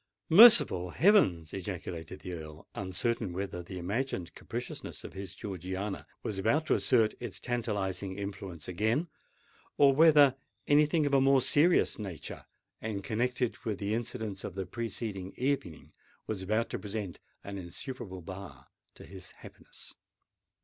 [0.31, 6.65] "Merciful heavens!" ejaculated the Earl, uncertain whether the imagined capriciousness of his Georgiana was about
[6.65, 9.09] to assert its tantalizing influence again,
[9.77, 10.33] or whether
[10.67, 12.47] any thing of a more serious nature,
[12.81, 15.93] and connected with the incidents of the preceding evening,
[16.25, 19.93] was about to present an insuperable bar to his happiness.